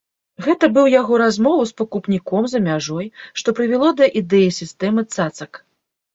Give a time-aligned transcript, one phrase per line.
[0.45, 3.11] Гэта быў яго размову з пакупніком за мяжой,
[3.41, 5.51] што прывяло да ідэі сістэмы цацак.